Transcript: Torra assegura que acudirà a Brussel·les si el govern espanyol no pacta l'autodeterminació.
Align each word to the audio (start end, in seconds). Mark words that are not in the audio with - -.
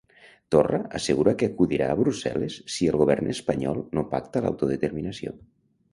Torra 0.53 0.79
assegura 0.99 1.33
que 1.41 1.49
acudirà 1.51 1.89
a 1.93 1.99
Brussel·les 2.01 2.57
si 2.77 2.91
el 2.95 2.99
govern 3.03 3.29
espanyol 3.35 3.85
no 3.99 4.07
pacta 4.15 4.43
l'autodeterminació. 4.47 5.37